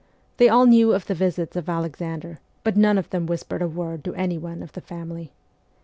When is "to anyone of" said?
4.05-4.71